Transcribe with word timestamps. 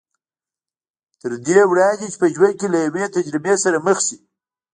تر 1.19 1.31
دې 1.47 1.59
وړاندې 1.69 2.05
چې 2.11 2.17
په 2.21 2.27
ژوند 2.35 2.55
کې 2.59 2.67
له 2.73 2.79
يوې 2.85 3.05
تجربې 3.15 3.55
سره 3.63 3.77
مخ 3.85 3.97
شي. 4.07 4.17